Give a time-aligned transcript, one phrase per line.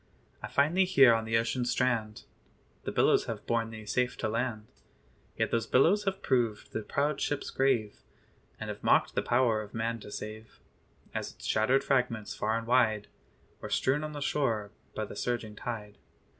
[0.41, 2.23] I find thee here on the ocean strand;
[2.85, 4.65] The billows have borne thee safe to land:
[5.37, 8.01] Yet those billows have proved the proud ship's grave,
[8.59, 10.59] And have mocked the power of man to save,
[11.13, 13.09] As its shattered fragments far and wide
[13.59, 15.99] Were strewn on the shore by the surging tide.